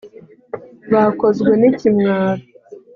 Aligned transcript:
bakozwe 0.91 1.51
n 1.59 1.63
ikimwaro 1.69 2.41